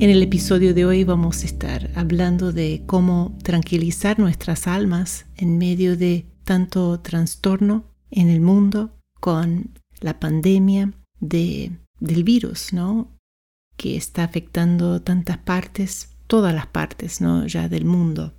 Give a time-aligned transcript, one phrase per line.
[0.00, 5.58] En el episodio de hoy vamos a estar hablando de cómo tranquilizar nuestras almas en
[5.58, 13.12] medio de tanto trastorno en el mundo con la pandemia de, del virus, ¿no?
[13.76, 17.48] Que está afectando tantas partes, todas las partes, ¿no?
[17.48, 18.34] Ya del mundo.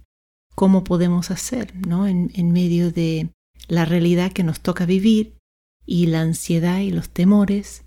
[0.56, 2.08] ¿Cómo podemos hacer, ¿no?
[2.08, 3.32] En, en medio de
[3.68, 5.36] la realidad que nos toca vivir
[5.86, 7.84] y la ansiedad y los temores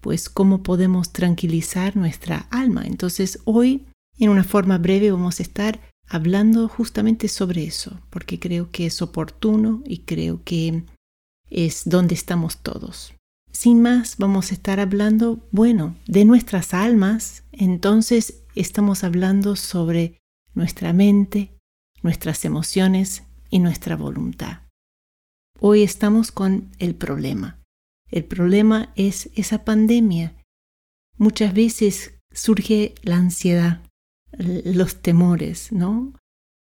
[0.00, 2.84] pues cómo podemos tranquilizar nuestra alma.
[2.86, 3.86] Entonces hoy,
[4.18, 9.02] en una forma breve, vamos a estar hablando justamente sobre eso, porque creo que es
[9.02, 10.84] oportuno y creo que
[11.50, 13.14] es donde estamos todos.
[13.52, 20.18] Sin más, vamos a estar hablando, bueno, de nuestras almas, entonces estamos hablando sobre
[20.54, 21.52] nuestra mente,
[22.02, 24.62] nuestras emociones y nuestra voluntad.
[25.60, 27.58] Hoy estamos con el problema.
[28.10, 30.34] El problema es esa pandemia.
[31.16, 33.82] Muchas veces surge la ansiedad,
[34.38, 36.14] los temores, ¿no?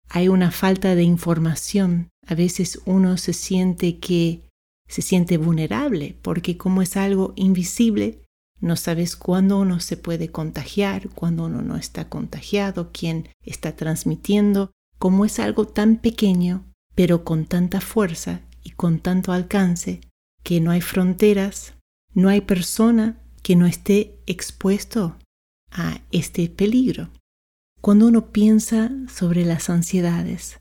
[0.09, 2.09] Hay una falta de información.
[2.27, 4.41] A veces uno se siente que
[4.87, 8.21] se siente vulnerable porque como es algo invisible,
[8.59, 14.69] no sabes cuándo uno se puede contagiar, cuándo uno no está contagiado, quién está transmitiendo.
[14.99, 20.01] Como es algo tan pequeño, pero con tanta fuerza y con tanto alcance,
[20.43, 21.73] que no hay fronteras,
[22.13, 25.17] no hay persona que no esté expuesto
[25.71, 27.09] a este peligro.
[27.79, 30.57] Cuando uno piensa sobre las ansiedades,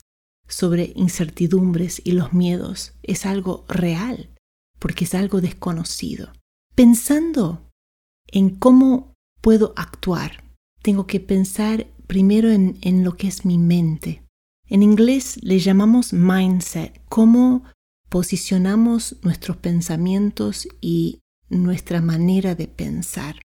[0.47, 4.29] sobre incertidumbres y los miedos, es algo real,
[4.79, 6.33] porque es algo desconocido.
[6.75, 7.69] Pensando
[8.27, 10.43] en cómo puedo actuar,
[10.81, 14.23] tengo que pensar primero en, en lo que es mi mente.
[14.67, 17.65] En inglés le llamamos mindset, cómo
[18.11, 23.41] posicionamos nuestros pensamientos y nuestra manera de pensar.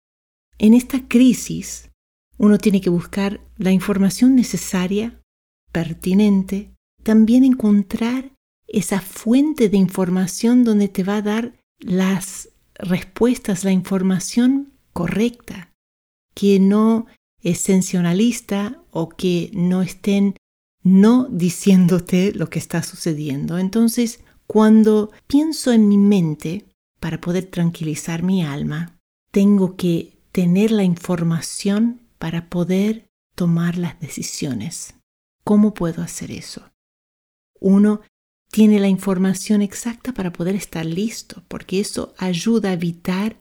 [0.59, 1.89] En esta crisis,
[2.37, 5.19] uno tiene que buscar la información necesaria,
[5.73, 8.33] pertinente, también encontrar
[8.69, 15.73] esa fuente de información donde te va a dar las respuestas, la información correcta,
[16.35, 17.07] que no
[17.43, 20.35] es sensacionalista o que no estén
[20.83, 23.59] no diciéndote lo que está sucediendo.
[23.59, 26.67] Entonces, cuando pienso en mi mente,
[26.99, 28.99] para poder tranquilizar mi alma,
[29.31, 33.07] tengo que tener la información para poder
[33.37, 34.97] tomar las decisiones.
[35.45, 36.69] ¿Cómo puedo hacer eso?
[37.61, 38.01] Uno
[38.51, 43.39] tiene la información exacta para poder estar listo, porque eso ayuda a evitar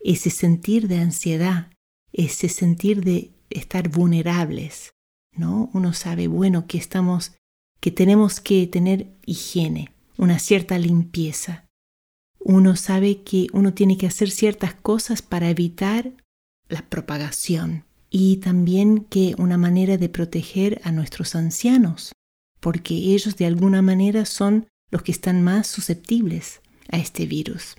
[0.00, 1.70] ese sentir de ansiedad,
[2.12, 4.90] ese sentir de estar vulnerables,
[5.36, 5.70] ¿no?
[5.72, 7.30] Uno sabe, bueno, que estamos
[7.78, 11.66] que tenemos que tener higiene, una cierta limpieza.
[12.38, 16.12] Uno sabe que uno tiene que hacer ciertas cosas para evitar
[16.68, 22.12] la propagación y también que una manera de proteger a nuestros ancianos,
[22.60, 27.74] porque ellos de alguna manera son los que están más susceptibles a este virus.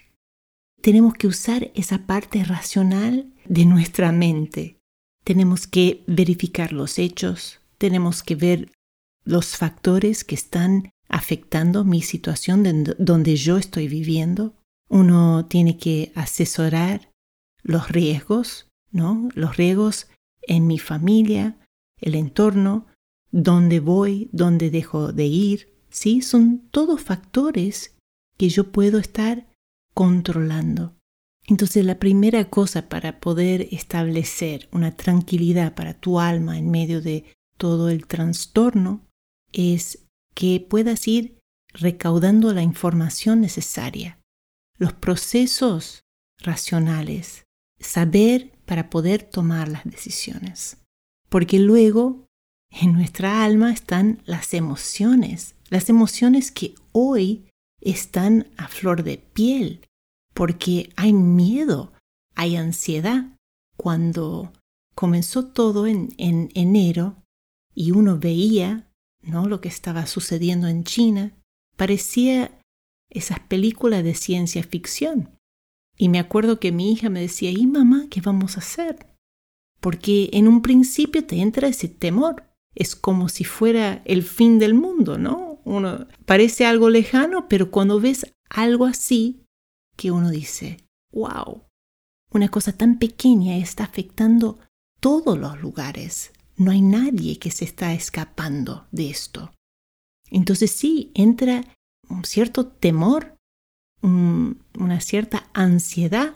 [0.81, 4.79] Tenemos que usar esa parte racional de nuestra mente.
[5.23, 8.71] Tenemos que verificar los hechos, tenemos que ver
[9.23, 14.55] los factores que están afectando mi situación de donde yo estoy viviendo.
[14.89, 17.11] Uno tiene que asesorar
[17.61, 19.29] los riesgos, ¿no?
[19.35, 20.07] Los riesgos
[20.41, 21.55] en mi familia,
[22.01, 22.87] el entorno,
[23.31, 26.23] dónde voy, dónde dejo de ir, ¿sí?
[26.23, 27.95] Son todos factores
[28.35, 29.47] que yo puedo estar
[29.93, 30.95] controlando.
[31.45, 37.25] Entonces la primera cosa para poder establecer una tranquilidad para tu alma en medio de
[37.59, 39.05] todo el trastorno
[39.51, 40.02] es
[40.33, 41.39] que puedas ir
[41.73, 44.19] recaudando la información necesaria,
[44.77, 46.03] los procesos
[46.39, 47.45] racionales,
[47.79, 50.77] saber para poder tomar las decisiones.
[51.29, 52.27] Porque luego
[52.69, 57.49] en nuestra alma están las emociones, las emociones que hoy
[57.81, 59.85] están a flor de piel,
[60.33, 61.93] porque hay miedo,
[62.35, 63.37] hay ansiedad.
[63.77, 64.53] Cuando
[64.95, 67.23] comenzó todo en, en enero
[67.73, 68.87] y uno veía
[69.23, 69.47] ¿no?
[69.47, 71.33] Lo que estaba sucediendo en China
[71.75, 72.59] parecía
[73.09, 75.37] esas películas de ciencia ficción.
[75.97, 79.15] Y me acuerdo que mi hija me decía, ¿y mamá qué vamos a hacer?
[79.79, 82.49] Porque en un principio te entra ese temor.
[82.75, 85.61] Es como si fuera el fin del mundo, ¿no?
[85.63, 89.45] Uno parece algo lejano, pero cuando ves algo así,
[89.95, 90.77] que uno dice,
[91.11, 91.63] wow,
[92.31, 94.59] una cosa tan pequeña está afectando
[94.99, 96.31] todos los lugares.
[96.55, 99.51] No hay nadie que se está escapando de esto.
[100.29, 101.63] Entonces sí, entra
[102.09, 103.35] un cierto temor,
[104.01, 106.35] una cierta ansiedad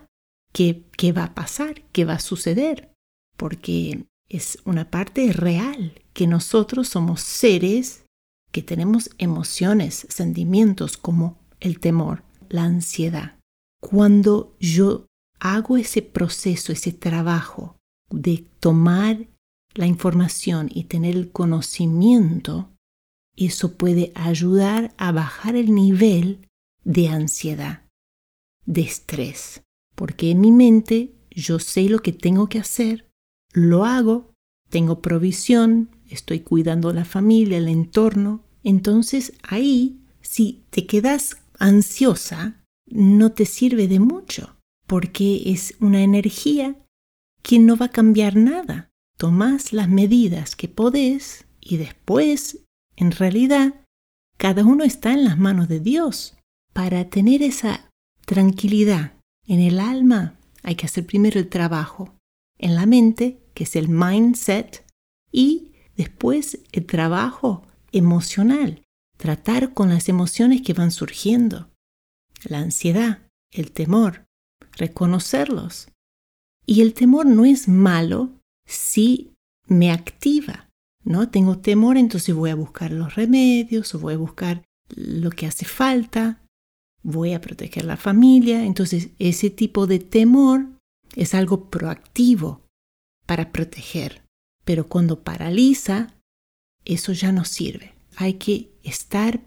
[0.53, 2.93] que, que va a pasar, que va a suceder,
[3.35, 8.05] porque es una parte real que nosotros somos seres
[8.51, 13.37] que tenemos emociones, sentimientos como el temor, la ansiedad.
[13.81, 15.05] Cuando yo
[15.39, 17.77] hago ese proceso, ese trabajo
[18.09, 19.27] de tomar
[19.77, 22.69] la información y tener el conocimiento,
[23.35, 26.47] eso puede ayudar a bajar el nivel
[26.83, 27.85] de ansiedad,
[28.65, 29.63] de estrés,
[29.95, 33.07] porque en mi mente yo sé lo que tengo que hacer,
[33.53, 34.33] lo hago,
[34.69, 43.31] tengo provisión, estoy cuidando la familia, el entorno, entonces ahí, si te quedas ansiosa, no
[43.33, 44.57] te sirve de mucho,
[44.87, 46.75] porque es una energía
[47.43, 48.89] que no va a cambiar nada.
[49.17, 52.67] Tomás las medidas que podés y después
[52.97, 53.85] en realidad,
[54.37, 56.35] cada uno está en las manos de Dios.
[56.73, 57.91] Para tener esa
[58.25, 59.13] tranquilidad
[59.45, 62.15] en el alma hay que hacer primero el trabajo
[62.57, 64.83] en la mente, que es el mindset,
[65.31, 68.83] y después el trabajo emocional,
[69.17, 71.69] tratar con las emociones que van surgiendo,
[72.43, 74.25] la ansiedad, el temor,
[74.71, 75.89] reconocerlos.
[76.65, 78.36] Y el temor no es malo
[78.67, 79.33] si
[79.65, 80.69] me activa,
[81.03, 81.29] ¿no?
[81.29, 84.63] Tengo temor, entonces voy a buscar los remedios o voy a buscar
[84.95, 86.43] lo que hace falta,
[87.01, 88.65] voy a proteger la familia.
[88.65, 90.67] Entonces, ese tipo de temor
[91.15, 92.61] es algo proactivo
[93.25, 94.23] para proteger.
[94.65, 96.13] Pero cuando paraliza,
[96.85, 97.93] eso ya no sirve.
[98.17, 99.41] Hay que estar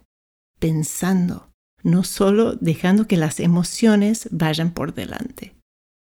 [0.58, 1.50] pensando,
[1.82, 5.54] no solo dejando que las emociones vayan por delante.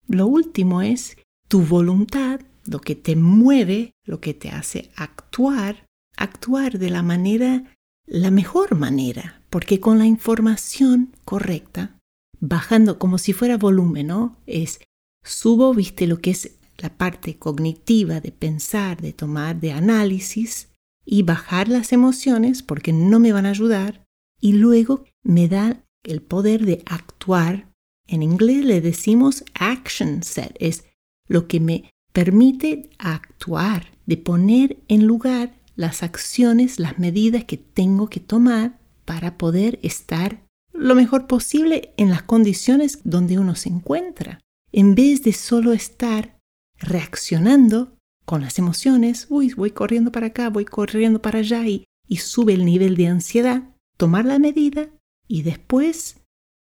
[0.06, 1.16] Lo último es
[1.48, 5.86] tu voluntad lo que te mueve, lo que te hace actuar,
[6.16, 7.64] actuar de la manera,
[8.06, 11.98] la mejor manera, porque con la información correcta,
[12.40, 14.36] bajando como si fuera volumen, ¿no?
[14.46, 14.80] Es
[15.24, 20.68] subo, viste lo que es la parte cognitiva de pensar, de tomar, de análisis
[21.04, 24.04] y bajar las emociones porque no me van a ayudar
[24.40, 27.72] y luego me da el poder de actuar.
[28.06, 30.84] En inglés le decimos action set, es
[31.26, 38.08] lo que me permite actuar, de poner en lugar las acciones, las medidas que tengo
[38.08, 44.40] que tomar para poder estar lo mejor posible en las condiciones donde uno se encuentra,
[44.72, 46.38] en vez de solo estar
[46.78, 52.16] reaccionando con las emociones, uy, voy corriendo para acá, voy corriendo para allá y, y
[52.16, 53.62] sube el nivel de ansiedad,
[53.96, 54.88] tomar la medida
[55.26, 56.20] y después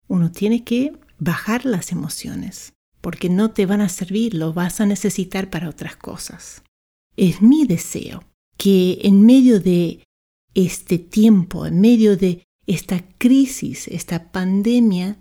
[0.08, 4.86] uno tiene que bajar las emociones porque no te van a servir, lo vas a
[4.86, 6.64] necesitar para otras cosas.
[7.16, 8.24] Es mi deseo
[8.58, 10.04] que en medio de
[10.54, 15.18] este tiempo, en medio de esta crisis, esta pandemia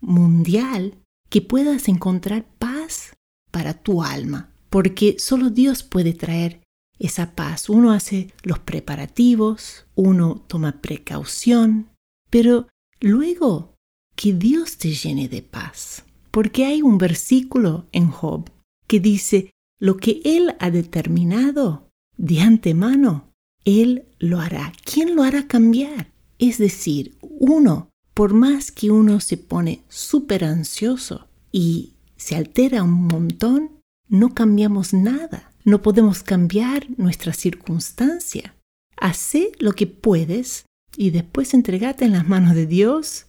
[0.00, 0.94] mundial,
[1.28, 3.14] que puedas encontrar paz
[3.50, 6.62] para tu alma, porque solo Dios puede traer
[6.98, 7.68] esa paz.
[7.68, 11.90] Uno hace los preparativos, uno toma precaución,
[12.30, 12.68] pero
[13.00, 13.74] luego
[14.16, 16.04] que Dios te llene de paz.
[16.38, 18.48] Porque hay un versículo en Job
[18.86, 23.32] que dice, lo que Él ha determinado de antemano,
[23.64, 24.72] Él lo hará.
[24.84, 26.12] ¿Quién lo hará cambiar?
[26.38, 33.08] Es decir, uno, por más que uno se pone súper ansioso y se altera un
[33.08, 33.72] montón,
[34.06, 35.50] no cambiamos nada.
[35.64, 38.54] No podemos cambiar nuestra circunstancia.
[38.96, 40.66] Hacé lo que puedes
[40.96, 43.26] y después entregate en las manos de Dios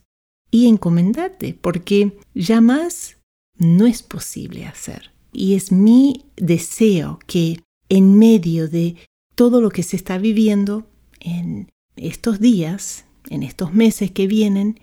[0.52, 3.18] y encomendarte, porque ya más
[3.58, 5.12] no es posible hacer.
[5.32, 8.96] Y es mi deseo que en medio de
[9.36, 10.88] todo lo que se está viviendo
[11.20, 14.80] en estos días, en estos meses que vienen,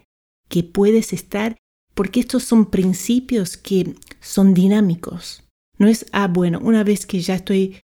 [0.48, 1.56] que puedes estar,
[1.94, 5.42] porque estos son principios que son dinámicos.
[5.78, 7.80] No es, ah, bueno, una vez que ya estoy,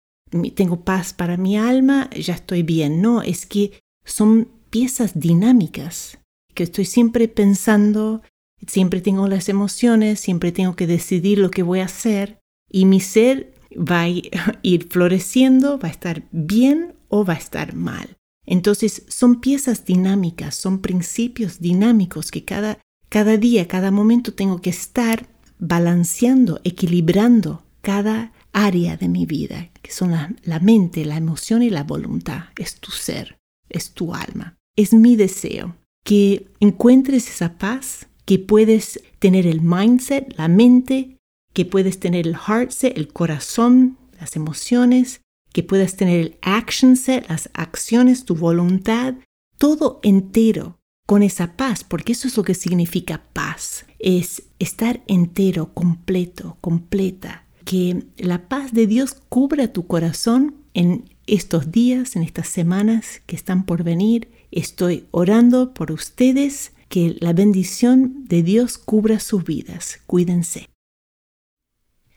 [0.56, 3.02] tengo paz para mi alma, ya estoy bien.
[3.02, 6.21] No, es que son piezas dinámicas
[6.53, 8.22] que estoy siempre pensando,
[8.67, 12.39] siempre tengo las emociones, siempre tengo que decidir lo que voy a hacer
[12.70, 14.10] y mi ser va a
[14.62, 18.17] ir floreciendo, va a estar bien o va a estar mal.
[18.46, 22.79] Entonces son piezas dinámicas, son principios dinámicos que cada,
[23.10, 25.27] cada día, cada momento tengo que estar
[25.60, 31.70] balanceando, equilibrando cada área de mi vida, que son la, la, mente, la emoción y
[31.70, 32.46] la voluntad.
[32.58, 33.38] Es tu ser,
[33.70, 34.58] es tu alma.
[34.75, 41.17] Es mi deseo que encuentres esa paz, que puedes tener el mindset, la mente,
[41.53, 46.96] que puedes tener el heart set, el corazón, las emociones, que puedas tener el action
[46.96, 49.15] set, las acciones, tu voluntad,
[49.58, 55.74] todo entero con esa paz, porque eso es lo que significa paz, es estar entero,
[55.74, 62.48] completo, completa, que la paz de Dios cubra tu corazón en estos días, en estas
[62.48, 64.29] semanas que están por venir.
[64.51, 70.01] Estoy orando por ustedes, que la bendición de Dios cubra sus vidas.
[70.08, 70.67] Cuídense.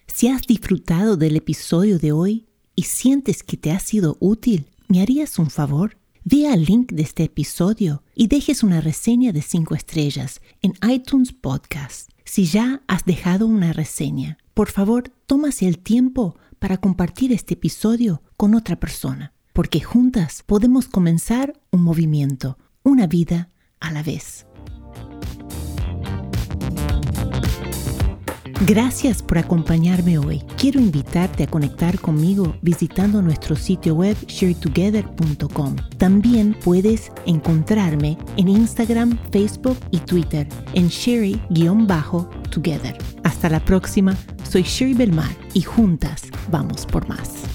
[0.08, 5.00] Si has disfrutado del episodio de hoy y sientes que te ha sido útil, ¿me
[5.00, 5.96] harías un favor?
[6.24, 11.32] Ve al link de este episodio y dejes una reseña de 5 estrellas en iTunes
[11.32, 12.10] Podcast.
[12.24, 18.22] Si ya has dejado una reseña, por favor, tómase el tiempo para compartir este episodio
[18.36, 23.48] con otra persona, porque juntas podemos comenzar un movimiento, una vida
[23.80, 24.46] a la vez.
[28.66, 30.42] Gracias por acompañarme hoy.
[30.56, 35.76] Quiero invitarte a conectar conmigo visitando nuestro sitio web sharetogether.com.
[35.98, 42.98] También puedes encontrarme en Instagram, Facebook y Twitter en sherry-together.
[43.22, 44.16] Hasta la próxima,
[44.48, 47.53] soy Sherry Belmar y juntas vamos por más.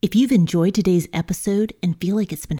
[0.00, 2.56] If you've enjoyed today's episode and feel like it's been